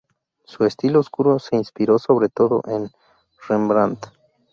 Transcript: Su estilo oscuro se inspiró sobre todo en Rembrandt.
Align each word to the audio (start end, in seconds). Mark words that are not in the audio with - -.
Su 0.45 0.65
estilo 0.65 0.99
oscuro 1.01 1.37
se 1.37 1.55
inspiró 1.57 1.99
sobre 1.99 2.27
todo 2.29 2.63
en 2.65 2.89
Rembrandt. 3.47 4.03